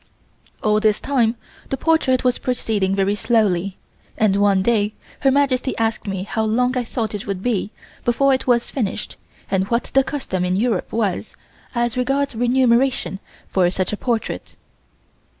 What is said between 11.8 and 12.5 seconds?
regards